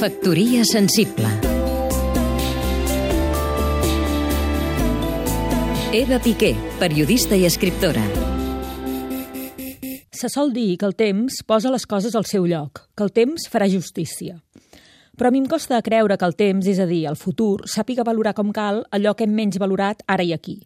Factoria 0.00 0.64
sensible 0.64 1.28
Eva 5.92 6.16
Piqué, 6.24 6.54
periodista 6.78 7.36
i 7.36 7.44
escriptora 7.44 8.06
Se 10.08 10.32
sol 10.32 10.54
dir 10.56 10.78
que 10.80 10.88
el 10.88 10.96
temps 10.96 11.42
posa 11.44 11.68
les 11.68 11.84
coses 11.84 12.16
al 12.16 12.24
seu 12.24 12.48
lloc, 12.48 12.86
que 12.96 13.04
el 13.04 13.12
temps 13.12 13.44
farà 13.52 13.68
justícia. 13.68 14.40
Però 15.20 15.28
a 15.28 15.36
mi 15.36 15.44
em 15.44 15.52
costa 15.52 15.84
creure 15.84 16.16
que 16.16 16.24
el 16.24 16.32
temps, 16.32 16.64
és 16.64 16.80
a 16.80 16.88
dir, 16.88 17.04
el 17.04 17.20
futur, 17.20 17.68
sàpiga 17.68 18.00
valorar 18.00 18.32
com 18.32 18.56
cal 18.56 18.86
allò 18.96 19.12
que 19.12 19.28
hem 19.28 19.36
menys 19.36 19.60
valorat 19.60 20.00
ara 20.08 20.24
i 20.24 20.32
aquí. 20.32 20.62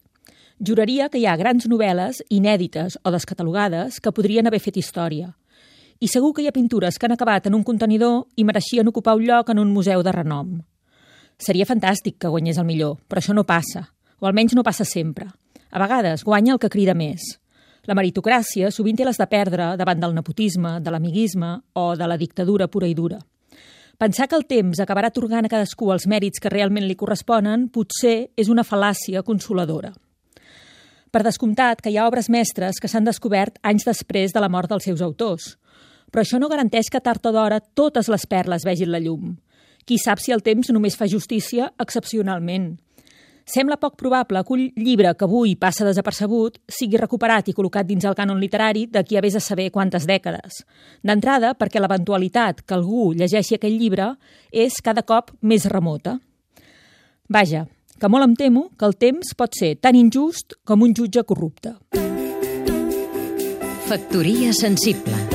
Juraria 0.63 1.11
que 1.11 1.19
hi 1.19 1.27
ha 1.27 1.35
grans 1.35 1.67
novel·les, 1.67 2.23
inèdites 2.31 2.95
o 3.03 3.11
descatalogades, 3.11 3.99
que 3.99 4.15
podrien 4.15 4.47
haver 4.47 4.63
fet 4.63 4.79
història. 4.79 5.33
I 5.99 6.09
segur 6.11 6.33
que 6.35 6.43
hi 6.43 6.49
ha 6.49 6.55
pintures 6.55 6.99
que 6.99 7.07
han 7.07 7.15
acabat 7.15 7.47
en 7.47 7.55
un 7.55 7.63
contenidor 7.63 8.25
i 8.35 8.43
mereixien 8.43 8.87
ocupar 8.87 9.15
un 9.15 9.23
lloc 9.27 9.49
en 9.49 9.59
un 9.59 9.71
museu 9.71 10.03
de 10.03 10.11
renom. 10.11 10.57
Seria 11.39 11.67
fantàstic 11.67 12.17
que 12.19 12.31
guanyés 12.31 12.59
el 12.59 12.67
millor, 12.67 12.97
però 13.07 13.21
això 13.21 13.35
no 13.35 13.45
passa, 13.47 13.85
o 14.19 14.27
almenys 14.27 14.55
no 14.55 14.63
passa 14.63 14.85
sempre. 14.85 15.29
A 15.71 15.79
vegades 15.79 16.23
guanya 16.23 16.53
el 16.53 16.59
que 16.59 16.71
crida 16.71 16.95
més. 16.95 17.37
La 17.85 17.95
meritocràcia 17.95 18.71
sovint 18.73 18.97
té 18.97 19.05
les 19.05 19.19
de 19.19 19.27
perdre 19.29 19.75
davant 19.77 19.99
del 20.01 20.15
nepotisme, 20.15 20.79
de 20.81 20.91
l'amiguisme 20.91 21.51
o 21.73 21.93
de 21.95 22.07
la 22.07 22.17
dictadura 22.17 22.67
pura 22.67 22.87
i 22.87 22.95
dura. 22.97 23.19
Pensar 23.97 24.27
que 24.27 24.35
el 24.35 24.47
temps 24.47 24.81
acabarà 24.83 25.07
atorgant 25.07 25.45
a 25.47 25.51
cadascú 25.51 25.93
els 25.93 26.07
mèrits 26.11 26.41
que 26.43 26.51
realment 26.51 26.83
li 26.83 26.97
corresponen 26.99 27.69
potser 27.71 28.31
és 28.35 28.49
una 28.51 28.65
fal·làcia 28.67 29.23
consoladora. 29.23 29.93
Per 31.11 31.21
descomptat 31.23 31.79
que 31.79 31.93
hi 31.93 31.95
ha 31.95 32.07
obres 32.09 32.27
mestres 32.27 32.81
que 32.81 32.89
s'han 32.91 33.05
descobert 33.07 33.61
anys 33.63 33.85
després 33.87 34.33
de 34.35 34.41
la 34.43 34.49
mort 34.51 34.67
dels 34.67 34.83
seus 34.83 35.03
autors. 35.05 35.53
Però 36.15 36.23
això 36.23 36.37
no 36.39 36.47
garanteix 36.47 36.87
que 36.87 37.01
tard 37.03 37.25
o 37.27 37.31
d'hora 37.35 37.57
totes 37.59 38.07
les 38.07 38.23
perles 38.23 38.63
vegin 38.63 38.87
la 38.87 39.01
llum. 39.03 39.33
Qui 39.83 39.97
sap 39.99 40.21
si 40.23 40.31
el 40.31 40.39
temps 40.45 40.69
només 40.71 40.95
fa 40.95 41.09
justícia 41.11 41.73
excepcionalment. 41.75 42.69
Sembla 43.43 43.75
poc 43.75 43.97
probable 43.99 44.39
que 44.47 44.55
un 44.55 44.63
llibre 44.79 45.11
que 45.19 45.27
avui 45.27 45.57
passa 45.59 45.83
desapercebut 45.83 46.61
sigui 46.71 46.95
recuperat 47.03 47.51
i 47.51 47.57
col·locat 47.57 47.91
dins 47.91 48.07
el 48.07 48.15
cànon 48.15 48.39
literari 48.39 48.85
d'aquí 48.87 49.19
a 49.19 49.25
vés 49.27 49.35
a 49.35 49.43
saber 49.43 49.67
quantes 49.75 50.07
dècades. 50.07 50.63
D'entrada, 51.03 51.51
perquè 51.51 51.83
l'eventualitat 51.83 52.63
que 52.63 52.79
algú 52.79 53.11
llegeixi 53.11 53.59
aquell 53.59 53.75
llibre 53.75 54.13
és 54.53 54.79
cada 54.79 55.03
cop 55.03 55.35
més 55.41 55.67
remota. 55.67 56.21
Vaja, 57.27 57.67
que 57.99 58.07
molt 58.07 58.31
em 58.31 58.39
temo 58.39 58.69
que 58.79 58.87
el 58.87 58.95
temps 58.95 59.35
pot 59.35 59.51
ser 59.51 59.75
tan 59.83 59.99
injust 59.99 60.61
com 60.63 60.79
un 60.79 60.95
jutge 60.95 61.27
corrupte. 61.27 61.75
Factoria 63.91 64.55
sensible 64.55 65.34